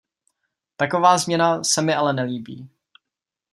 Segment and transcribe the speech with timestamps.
[0.77, 2.69] Taková změna se mi ale nelíbí.